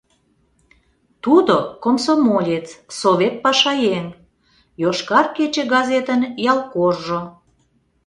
[1.23, 2.67] Тудо— комсомолец,
[2.99, 4.05] совет пашаеҥ,
[4.81, 7.21] «Йошкар кече» газетын ялкоржо.